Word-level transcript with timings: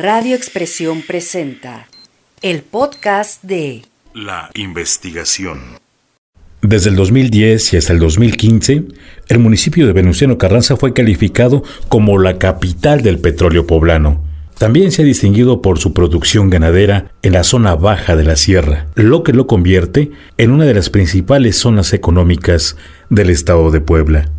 Radio 0.00 0.36
Expresión 0.36 1.02
presenta 1.02 1.88
el 2.40 2.62
podcast 2.62 3.42
de 3.42 3.82
La 4.14 4.48
investigación. 4.54 5.58
Desde 6.62 6.90
el 6.90 6.94
2010 6.94 7.72
y 7.72 7.76
hasta 7.78 7.94
el 7.94 7.98
2015, 7.98 8.84
el 9.28 9.38
municipio 9.40 9.88
de 9.88 9.92
Venustiano 9.92 10.38
Carranza 10.38 10.76
fue 10.76 10.92
calificado 10.92 11.64
como 11.88 12.16
la 12.18 12.38
capital 12.38 13.02
del 13.02 13.18
petróleo 13.18 13.66
poblano. 13.66 14.22
También 14.56 14.92
se 14.92 15.02
ha 15.02 15.04
distinguido 15.04 15.62
por 15.62 15.80
su 15.80 15.94
producción 15.94 16.48
ganadera 16.48 17.10
en 17.22 17.32
la 17.32 17.42
zona 17.42 17.74
baja 17.74 18.14
de 18.14 18.22
la 18.22 18.36
sierra, 18.36 18.86
lo 18.94 19.24
que 19.24 19.32
lo 19.32 19.48
convierte 19.48 20.12
en 20.36 20.52
una 20.52 20.64
de 20.64 20.74
las 20.74 20.90
principales 20.90 21.56
zonas 21.56 21.92
económicas 21.92 22.76
del 23.10 23.30
estado 23.30 23.72
de 23.72 23.80
Puebla. 23.80 24.30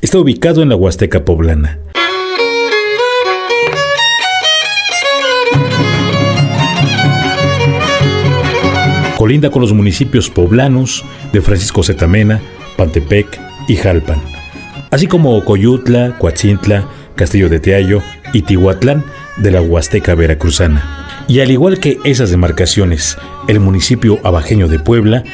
Está 0.00 0.18
ubicado 0.18 0.62
en 0.62 0.68
la 0.68 0.74
Huasteca 0.74 1.24
poblana, 1.24 1.78
Colinda 9.26 9.50
con 9.50 9.60
los 9.60 9.72
municipios 9.72 10.30
poblanos 10.30 11.04
de 11.32 11.40
Francisco 11.40 11.82
Zetamena, 11.82 12.40
Pantepec 12.76 13.26
y 13.66 13.74
Jalpan, 13.74 14.22
así 14.92 15.08
como 15.08 15.44
Coyutla, 15.44 16.16
Coatzintla, 16.16 16.86
Castillo 17.16 17.48
de 17.48 17.58
Teayo 17.58 18.02
y 18.32 18.42
Tihuatlán 18.42 19.02
de 19.38 19.50
la 19.50 19.60
Huasteca 19.60 20.14
Veracruzana. 20.14 21.24
Y 21.26 21.40
al 21.40 21.50
igual 21.50 21.80
que 21.80 21.98
esas 22.04 22.30
demarcaciones, 22.30 23.18
el 23.48 23.58
municipio 23.58 24.20
abajeño 24.22 24.68
de 24.68 24.78
Puebla 24.78 25.24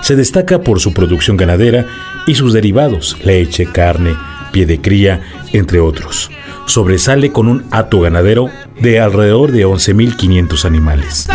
se 0.00 0.16
destaca 0.16 0.62
por 0.62 0.80
su 0.80 0.94
producción 0.94 1.36
ganadera 1.36 1.84
y 2.26 2.36
sus 2.36 2.54
derivados, 2.54 3.18
leche, 3.22 3.66
carne, 3.66 4.14
pie 4.50 4.64
de 4.64 4.80
cría, 4.80 5.20
entre 5.52 5.78
otros. 5.78 6.30
Sobresale 6.64 7.32
con 7.32 7.48
un 7.48 7.66
hato 7.70 8.00
ganadero 8.00 8.48
de 8.80 8.98
alrededor 8.98 9.52
de 9.52 9.66
11.500 9.66 10.64
animales. 10.64 11.28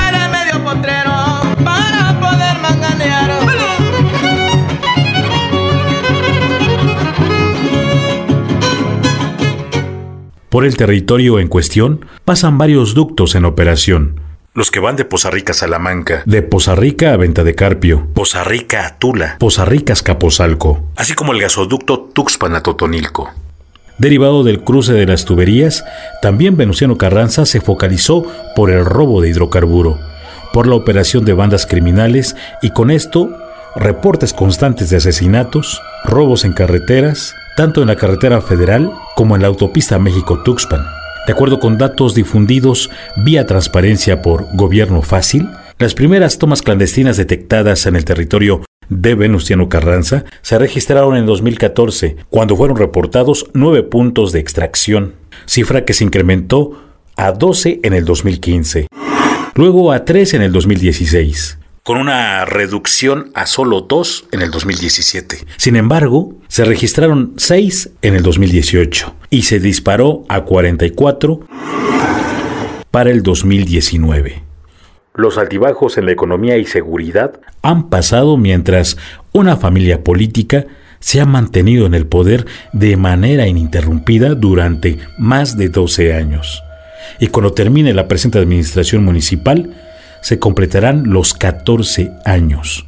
Por 10.57 10.65
el 10.65 10.75
territorio 10.75 11.37
en 11.37 11.49
cuestión 11.49 12.07
pasan 12.25 12.57
varios 12.57 12.95
ductos 12.95 13.35
en 13.35 13.45
operación. 13.45 14.19
Los 14.55 14.71
que 14.71 14.79
van 14.79 14.95
de 14.95 15.05
Poza 15.05 15.29
Rica 15.29 15.51
a 15.51 15.53
Salamanca, 15.53 16.23
De 16.25 16.41
Poza 16.41 16.73
Rica 16.73 17.13
a 17.13 17.17
Venta 17.17 17.43
de 17.43 17.53
Carpio, 17.53 18.07
Poza 18.15 18.43
Rica 18.43 18.87
a 18.87 18.97
Tula, 18.97 19.35
Poza 19.37 19.65
Rica 19.65 19.93
a 19.93 19.97
Escaposalco, 19.97 20.83
así 20.95 21.13
como 21.13 21.33
el 21.33 21.41
gasoducto 21.41 22.09
Tuxpan 22.11 22.55
a 22.55 22.63
Totonilco. 22.63 23.29
Derivado 23.99 24.43
del 24.43 24.63
cruce 24.63 24.93
de 24.93 25.05
las 25.05 25.25
tuberías, 25.25 25.85
también 26.23 26.57
Venustiano 26.57 26.97
Carranza 26.97 27.45
se 27.45 27.61
focalizó 27.61 28.25
por 28.55 28.71
el 28.71 28.83
robo 28.83 29.21
de 29.21 29.29
hidrocarburo, 29.29 29.99
por 30.53 30.65
la 30.65 30.73
operación 30.73 31.23
de 31.23 31.33
bandas 31.33 31.67
criminales 31.67 32.35
y 32.63 32.71
con 32.71 32.89
esto 32.89 33.29
reportes 33.75 34.33
constantes 34.33 34.89
de 34.89 34.97
asesinatos, 34.97 35.83
robos 36.03 36.45
en 36.45 36.53
carreteras, 36.53 37.35
tanto 37.55 37.83
en 37.83 37.89
la 37.89 37.95
carretera 37.95 38.41
federal 38.41 38.91
como 39.17 39.35
en 39.35 39.41
la 39.41 39.47
autopista 39.47 39.97
México-Tuxpan. 39.97 40.85
De 41.25 41.33
acuerdo 41.33 41.59
con 41.59 41.79
datos 41.79 42.13
difundidos 42.13 42.91
vía 43.15 43.47
transparencia 43.47 44.21
por 44.21 44.45
Gobierno 44.55 45.01
Fácil, 45.01 45.49
las 45.79 45.95
primeras 45.95 46.37
tomas 46.37 46.61
clandestinas 46.61 47.17
detectadas 47.17 47.87
en 47.87 47.95
el 47.95 48.05
territorio 48.05 48.61
de 48.89 49.15
Venustiano 49.15 49.69
Carranza 49.69 50.23
se 50.43 50.59
registraron 50.59 51.17
en 51.17 51.25
2014, 51.25 52.15
cuando 52.29 52.55
fueron 52.55 52.77
reportados 52.77 53.47
nueve 53.55 53.81
puntos 53.81 54.33
de 54.33 54.39
extracción, 54.39 55.15
cifra 55.47 55.83
que 55.83 55.93
se 55.93 56.03
incrementó 56.03 56.79
a 57.15 57.31
12 57.31 57.79
en 57.81 57.93
el 57.93 58.05
2015, 58.05 58.85
luego 59.55 59.93
a 59.93 60.05
3 60.05 60.35
en 60.35 60.41
el 60.43 60.51
2016 60.51 61.57
con 61.87 61.97
una 61.97 62.43
reducción 62.43 63.31
a 63.33 63.45
solo 63.45 63.79
dos 63.79 64.25
en 64.33 64.41
el 64.41 64.51
2017. 64.51 65.45
Sin 65.55 65.77
embargo, 65.77 66.33
se 66.49 66.65
registraron 66.65 67.35
seis 67.37 67.91
en 68.01 68.13
el 68.13 68.23
2018 68.23 69.15
y 69.29 69.43
se 69.43 69.61
disparó 69.61 70.25
a 70.27 70.41
44 70.41 71.47
para 72.91 73.09
el 73.09 73.23
2019. 73.23 74.43
Los 75.15 75.37
altibajos 75.37 75.97
en 75.97 76.07
la 76.07 76.11
economía 76.11 76.57
y 76.57 76.65
seguridad 76.65 77.39
han 77.61 77.87
pasado 77.87 78.35
mientras 78.35 78.97
una 79.31 79.55
familia 79.55 80.03
política 80.03 80.65
se 80.99 81.21
ha 81.21 81.25
mantenido 81.25 81.85
en 81.85 81.93
el 81.93 82.05
poder 82.05 82.47
de 82.73 82.97
manera 82.97 83.47
ininterrumpida 83.47 84.35
durante 84.35 84.97
más 85.17 85.55
de 85.55 85.69
12 85.69 86.13
años. 86.13 86.61
Y 87.21 87.27
cuando 87.27 87.53
termine 87.53 87.93
la 87.93 88.09
presente 88.09 88.39
administración 88.39 89.05
municipal, 89.05 89.73
se 90.21 90.39
completarán 90.39 91.03
los 91.11 91.33
14 91.33 92.11
años. 92.25 92.85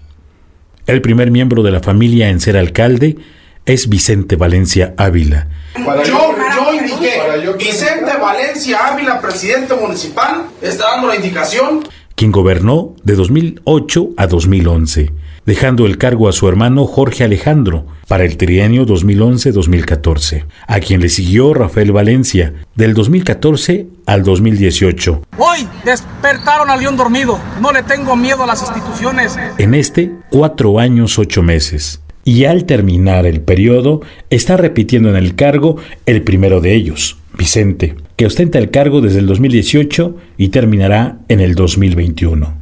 El 0.88 1.02
primer 1.02 1.32
miembro 1.32 1.64
de 1.64 1.72
la 1.72 1.82
familia 1.82 2.30
en 2.30 2.40
ser 2.40 2.58
alcalde 2.58 3.18
es 3.66 3.90
Vicente 3.90 4.36
Valencia 4.36 4.94
Ávila. 4.98 5.48
Yo, 5.76 6.36
yo 6.56 6.74
indiqué, 6.74 7.22
Vicente 7.58 8.12
Valencia 8.20 8.88
Ávila, 8.88 9.22
presidente 9.22 9.76
municipal, 9.76 10.48
está 10.62 10.92
dando 10.92 11.08
la 11.08 11.16
indicación. 11.16 11.88
Quien 12.16 12.32
gobernó 12.32 12.96
de 13.04 13.16
2008 13.16 14.10
a 14.18 14.28
2011 14.28 15.12
dejando 15.50 15.88
el 15.88 15.98
cargo 15.98 16.30
a 16.30 16.32
su 16.32 16.48
hermano 16.48 16.86
Jorge 16.86 17.24
Alejandro 17.24 17.88
para 18.08 18.24
el 18.24 18.38
trienio 18.38 18.86
2011-2014, 18.86 20.46
a 20.68 20.80
quien 20.80 21.02
le 21.02 21.10
siguió 21.10 21.56
Rafael 21.56 21.92
Valencia 21.92 22.54
del 22.76 22.94
2014 22.94 23.88
al 24.06 24.22
2018. 24.22 25.24
Hoy 25.40 25.68
despertaron 25.84 26.70
al 26.70 26.80
león 26.80 26.96
dormido, 26.96 27.40
no 27.60 27.72
le 27.72 27.82
tengo 27.82 28.16
miedo 28.16 28.44
a 28.44 28.46
las 28.46 28.62
instituciones. 28.62 29.40
En 29.58 29.74
este, 29.74 30.12
cuatro 30.30 30.78
años, 30.78 31.18
ocho 31.18 31.42
meses. 31.42 32.00
Y 32.24 32.46
al 32.46 32.66
terminar 32.66 33.26
el 33.26 33.42
periodo, 33.42 34.02
está 34.30 34.56
repitiendo 34.56 35.10
en 35.10 35.16
el 35.16 35.34
cargo 35.34 35.78
el 36.06 36.22
primero 36.22 36.62
de 36.62 36.76
ellos, 36.76 37.18
Vicente, 37.36 37.96
que 38.18 38.28
ostenta 38.28 38.60
el 38.60 38.70
cargo 38.70 39.02
desde 39.02 39.18
el 39.18 39.26
2018 39.26 40.16
y 40.38 40.50
terminará 40.50 41.18
en 41.28 41.40
el 41.40 41.56
2021. 41.56 42.54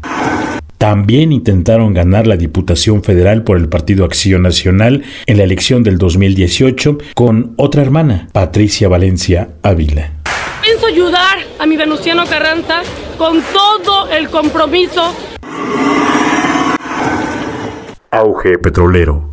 También 0.78 1.32
intentaron 1.32 1.94
ganar 1.94 2.28
la 2.28 2.38
Diputación 2.38 3.04
Federal 3.04 3.44
por 3.44 3.58
el 3.58 3.68
Partido 3.68 4.06
Acción 4.06 4.44
Nacional 4.44 5.04
en 5.26 5.38
la 5.38 5.44
elección 5.44 5.82
del 5.82 5.98
2018 5.98 7.00
con 7.16 7.54
otra 7.58 7.82
hermana, 7.82 8.28
Patricia 8.32 8.88
Valencia 8.88 9.50
Ávila. 9.64 10.12
Pienso 10.62 10.86
ayudar 10.86 11.40
a 11.58 11.66
mi 11.66 11.78
Venustiano 11.78 12.26
Carranza 12.26 12.82
con 13.18 13.42
todo 13.52 14.10
el 14.12 14.30
compromiso. 14.30 15.16
Auge 18.12 18.60
petrolero. 18.60 19.32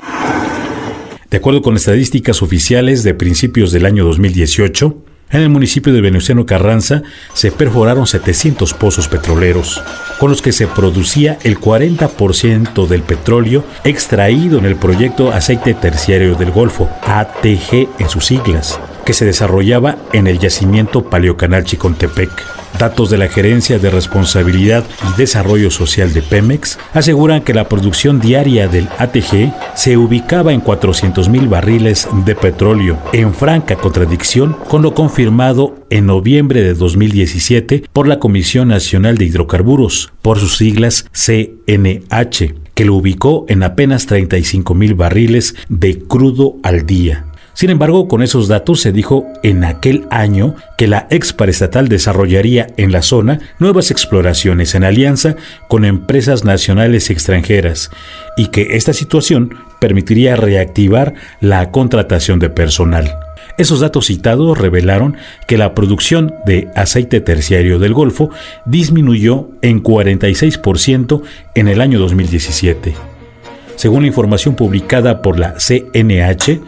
De 1.31 1.37
acuerdo 1.37 1.61
con 1.61 1.77
estadísticas 1.77 2.43
oficiales 2.43 3.03
de 3.03 3.13
principios 3.13 3.71
del 3.71 3.85
año 3.85 4.05
2018, 4.05 4.97
en 5.35 5.43
el 5.43 5.51
municipio 5.51 5.93
de 5.93 6.01
Venustiano 6.01 6.47
Carranza 6.47 7.03
se 7.33 7.51
perforaron 7.51 8.07
700 8.07 8.73
pozos 8.75 9.09
petroleros, 9.09 9.83
con 10.21 10.31
los 10.31 10.41
que 10.41 10.53
se 10.53 10.67
producía 10.67 11.39
el 11.43 11.59
40% 11.59 12.87
del 12.87 13.03
petróleo 13.03 13.65
extraído 13.83 14.59
en 14.59 14.65
el 14.65 14.77
proyecto 14.77 15.33
Aceite 15.33 15.75
Terciario 15.75 16.37
del 16.37 16.53
Golfo, 16.53 16.89
ATG 17.03 17.89
en 17.99 18.09
sus 18.09 18.27
siglas, 18.27 18.79
que 19.05 19.13
se 19.13 19.25
desarrollaba 19.25 19.97
en 20.13 20.29
el 20.29 20.39
yacimiento 20.39 21.05
Paleocanal 21.05 21.65
Chicontepec. 21.65 22.64
Datos 22.79 23.09
de 23.09 23.19
la 23.19 23.29
Gerencia 23.29 23.79
de 23.79 23.89
Responsabilidad 23.89 24.85
y 25.09 25.17
Desarrollo 25.17 25.71
Social 25.71 26.13
de 26.13 26.23
Pemex 26.23 26.79
aseguran 26.93 27.43
que 27.43 27.55
la 27.55 27.69
producción 27.69 28.21
diaria 28.21 28.67
del 28.67 28.89
ATG 28.99 29.53
se 29.75 29.97
ubicaba 29.97 30.53
en 30.53 30.61
400 30.61 31.29
mil 31.29 31.49
barriles 31.49 32.09
de 32.25 32.35
petróleo, 32.35 32.99
en 33.13 33.33
franca 33.33 33.77
contradicción 33.77 34.57
con 34.69 34.83
lo 34.83 34.95
confirmado 34.95 35.77
en 35.91 36.07
noviembre 36.07 36.63
de 36.63 36.75
2017 36.75 37.85
por 37.93 38.09
la 38.09 38.19
Comisión 38.19 38.69
Nacional 38.69 39.19
de 39.19 39.27
Hidrocarburos, 39.27 40.13
por 40.21 40.39
sus 40.39 40.57
siglas 40.57 41.07
CNH, 41.13 42.55
que 42.75 42.85
lo 42.85 42.95
ubicó 42.95 43.47
en 43.49 43.63
apenas 43.63 44.07
35 44.07 44.75
mil 44.75 44.95
barriles 44.95 45.55
de 45.69 45.99
crudo 45.99 46.57
al 46.63 46.87
día. 46.87 47.27
Sin 47.55 47.71
embargo, 47.71 48.09
con 48.09 48.23
esos 48.23 48.49
datos 48.49 48.81
se 48.81 48.91
dijo 48.91 49.27
en 49.45 49.63
aquel 49.63 50.07
año 50.11 50.57
que 50.77 50.89
la 50.89 51.07
exparestatal 51.11 51.89
desarrollaría 51.89 52.67
en 52.77 52.91
la 52.91 53.01
zona 53.01 53.39
nuevas 53.61 53.93
exploraciones 53.93 54.75
en 54.75 54.83
alianza 54.83 55.37
con 55.69 55.85
empresas 55.85 56.45
nacionales 56.45 57.09
y 57.09 57.13
extranjeras 57.13 57.91
y 58.37 58.49
que 58.49 58.77
esta 58.77 58.93
situación 58.93 59.55
permitiría 59.81 60.35
reactivar 60.35 61.15
la 61.41 61.71
contratación 61.71 62.41
de 62.41 62.51
personal. 62.51 63.19
Esos 63.57 63.79
datos 63.79 64.07
citados 64.07 64.59
revelaron 64.59 65.17
que 65.47 65.57
la 65.57 65.75
producción 65.75 66.35
de 66.45 66.69
aceite 66.75 67.21
terciario 67.21 67.79
del 67.79 67.95
Golfo 67.95 68.31
disminuyó 68.67 69.49
en 69.63 69.81
46% 69.81 71.23
en 71.55 71.69
el 71.69 71.81
año 71.81 72.01
2017. 72.01 72.95
Según 73.77 74.03
la 74.03 74.09
información 74.09 74.57
publicada 74.57 75.23
por 75.23 75.39
la 75.39 75.55
CNH, 75.55 76.61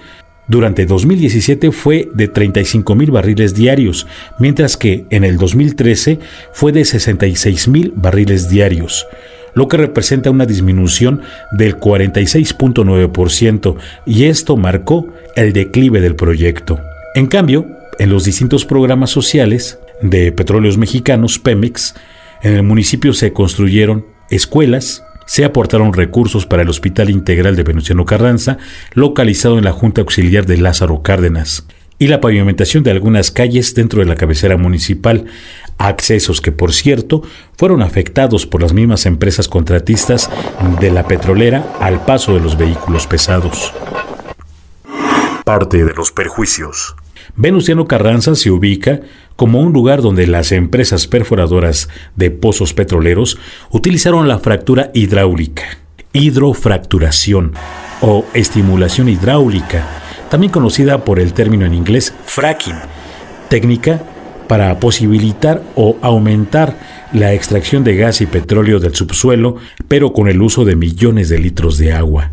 durante 0.48 0.86
2017 0.86 1.72
fue 1.72 2.08
de 2.14 2.28
35 2.28 2.94
mil 2.94 3.10
barriles 3.10 3.54
diarios, 3.54 4.06
mientras 4.38 4.76
que 4.76 5.04
en 5.10 5.24
el 5.24 5.38
2013 5.38 6.20
fue 6.52 6.70
de 6.72 6.84
66 6.84 7.68
mil 7.68 7.92
barriles 7.96 8.48
diarios, 8.48 9.06
lo 9.54 9.66
que 9.68 9.76
representa 9.76 10.30
una 10.30 10.46
disminución 10.46 11.22
del 11.52 11.78
46.9%, 11.78 13.76
y 14.06 14.24
esto 14.24 14.56
marcó 14.56 15.08
el 15.34 15.52
declive 15.52 16.00
del 16.00 16.14
proyecto. 16.14 16.78
En 17.14 17.26
cambio, 17.26 17.66
en 17.98 18.10
los 18.10 18.24
distintos 18.24 18.64
programas 18.64 19.10
sociales 19.10 19.78
de 20.02 20.30
Petróleos 20.30 20.78
Mexicanos, 20.78 21.38
Pemex, 21.38 21.94
en 22.42 22.54
el 22.54 22.62
municipio 22.62 23.12
se 23.14 23.32
construyeron 23.32 24.04
escuelas, 24.30 25.02
se 25.26 25.44
aportaron 25.44 25.92
recursos 25.92 26.46
para 26.46 26.62
el 26.62 26.68
Hospital 26.68 27.10
Integral 27.10 27.56
de 27.56 27.64
Venustiano 27.64 28.04
Carranza, 28.04 28.58
localizado 28.94 29.58
en 29.58 29.64
la 29.64 29.72
Junta 29.72 30.00
Auxiliar 30.00 30.46
de 30.46 30.56
Lázaro 30.56 31.02
Cárdenas, 31.02 31.66
y 31.98 32.08
la 32.08 32.20
pavimentación 32.20 32.82
de 32.82 32.90
algunas 32.90 33.30
calles 33.30 33.74
dentro 33.74 34.00
de 34.00 34.06
la 34.06 34.16
cabecera 34.16 34.56
municipal, 34.56 35.26
accesos 35.78 36.40
que, 36.40 36.52
por 36.52 36.72
cierto, 36.72 37.22
fueron 37.56 37.82
afectados 37.82 38.46
por 38.46 38.62
las 38.62 38.72
mismas 38.72 39.06
empresas 39.06 39.48
contratistas 39.48 40.30
de 40.80 40.90
la 40.90 41.06
petrolera 41.06 41.66
al 41.80 42.04
paso 42.04 42.34
de 42.34 42.40
los 42.40 42.56
vehículos 42.56 43.06
pesados. 43.06 43.72
Parte 45.44 45.84
de 45.84 45.94
los 45.94 46.12
perjuicios. 46.12 46.96
Venustiano 47.38 47.86
Carranza 47.86 48.34
se 48.34 48.50
ubica 48.50 49.00
como 49.36 49.60
un 49.60 49.74
lugar 49.74 50.00
donde 50.00 50.26
las 50.26 50.52
empresas 50.52 51.06
perforadoras 51.06 51.90
de 52.16 52.30
pozos 52.30 52.72
petroleros 52.72 53.38
utilizaron 53.70 54.26
la 54.26 54.38
fractura 54.38 54.90
hidráulica, 54.94 55.64
hidrofracturación 56.14 57.52
o 58.00 58.24
estimulación 58.32 59.10
hidráulica, 59.10 59.86
también 60.30 60.50
conocida 60.50 61.04
por 61.04 61.20
el 61.20 61.34
término 61.34 61.66
en 61.66 61.74
inglés 61.74 62.14
fracking, 62.24 62.76
técnica 63.50 64.02
para 64.48 64.80
posibilitar 64.80 65.62
o 65.74 65.98
aumentar 66.00 66.78
la 67.12 67.34
extracción 67.34 67.84
de 67.84 67.96
gas 67.96 68.22
y 68.22 68.26
petróleo 68.26 68.80
del 68.80 68.94
subsuelo, 68.94 69.56
pero 69.88 70.14
con 70.14 70.28
el 70.28 70.40
uso 70.40 70.64
de 70.64 70.76
millones 70.76 71.28
de 71.28 71.38
litros 71.38 71.76
de 71.76 71.92
agua. 71.92 72.30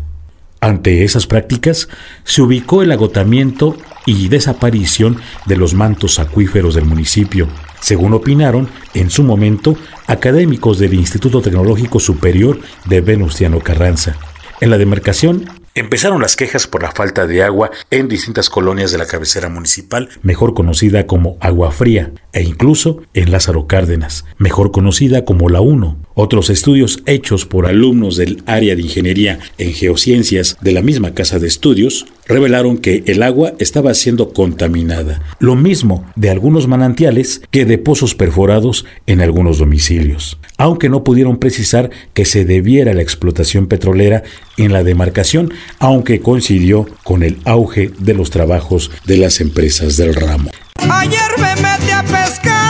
Ante 0.64 1.04
esas 1.04 1.26
prácticas, 1.26 1.90
se 2.24 2.40
ubicó 2.40 2.80
el 2.80 2.90
agotamiento 2.90 3.76
y 4.06 4.28
desaparición 4.28 5.18
de 5.44 5.58
los 5.58 5.74
mantos 5.74 6.18
acuíferos 6.18 6.74
del 6.74 6.86
municipio, 6.86 7.48
según 7.80 8.14
opinaron 8.14 8.70
en 8.94 9.10
su 9.10 9.24
momento 9.24 9.76
académicos 10.06 10.78
del 10.78 10.94
Instituto 10.94 11.42
Tecnológico 11.42 12.00
Superior 12.00 12.60
de 12.86 13.02
Venustiano 13.02 13.60
Carranza. 13.60 14.16
En 14.62 14.70
la 14.70 14.78
demarcación 14.78 15.44
Empezaron 15.76 16.22
las 16.22 16.36
quejas 16.36 16.68
por 16.68 16.84
la 16.84 16.92
falta 16.92 17.26
de 17.26 17.42
agua 17.42 17.72
en 17.90 18.06
distintas 18.06 18.48
colonias 18.48 18.92
de 18.92 18.98
la 18.98 19.06
cabecera 19.06 19.48
municipal, 19.48 20.08
mejor 20.22 20.54
conocida 20.54 21.08
como 21.08 21.36
Agua 21.40 21.72
Fría, 21.72 22.12
e 22.32 22.44
incluso 22.44 23.02
en 23.12 23.32
Lázaro 23.32 23.66
Cárdenas, 23.66 24.24
mejor 24.38 24.70
conocida 24.70 25.24
como 25.24 25.48
La 25.48 25.60
1. 25.60 25.98
Otros 26.16 26.48
estudios 26.48 27.02
hechos 27.06 27.44
por 27.44 27.66
alumnos 27.66 28.16
del 28.16 28.42
área 28.46 28.76
de 28.76 28.82
ingeniería 28.82 29.40
en 29.58 29.72
geociencias 29.72 30.56
de 30.60 30.70
la 30.70 30.80
misma 30.80 31.12
casa 31.12 31.40
de 31.40 31.48
estudios 31.48 32.06
revelaron 32.26 32.78
que 32.78 33.02
el 33.06 33.22
agua 33.24 33.54
estaba 33.58 33.92
siendo 33.94 34.32
contaminada, 34.32 35.20
lo 35.40 35.56
mismo 35.56 36.06
de 36.14 36.30
algunos 36.30 36.68
manantiales 36.68 37.42
que 37.50 37.64
de 37.64 37.78
pozos 37.78 38.14
perforados 38.14 38.86
en 39.06 39.20
algunos 39.20 39.58
domicilios, 39.58 40.38
aunque 40.56 40.88
no 40.88 41.02
pudieron 41.02 41.38
precisar 41.38 41.90
que 42.14 42.24
se 42.24 42.44
debiera 42.44 42.94
la 42.94 43.02
explotación 43.02 43.66
petrolera 43.66 44.22
en 44.56 44.72
la 44.72 44.84
demarcación, 44.84 45.52
aunque 45.80 46.20
coincidió 46.20 46.86
con 47.02 47.24
el 47.24 47.38
auge 47.44 47.90
de 47.98 48.14
los 48.14 48.30
trabajos 48.30 48.92
de 49.04 49.16
las 49.16 49.40
empresas 49.40 49.96
del 49.96 50.14
ramo. 50.14 50.50
Ayer 50.76 51.20
me 51.38 51.54
metí 51.60 51.90
a 51.90 52.02
pescar 52.04 52.63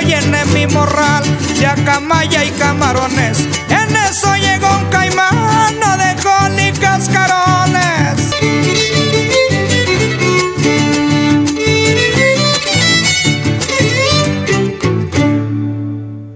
llené 0.00 0.44
mi 0.54 0.66
morral 0.66 1.24
de 1.58 1.66
acamaya 1.66 2.44
y 2.44 2.50
camarones. 2.52 3.46
En 3.68 3.96
eso 3.96 4.34
llegó 4.36 4.68
un 4.78 4.90
caimán, 4.90 5.78
no 5.78 5.96
dejó 5.96 6.48
ni 6.50 6.72
cascarones. 6.72 8.30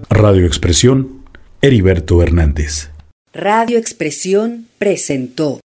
Radio 0.09 0.45
Expresión, 0.45 1.23
Heriberto 1.61 2.21
Hernández. 2.23 2.89
Radio 3.33 3.77
Expresión 3.77 4.67
presentó 4.77 5.59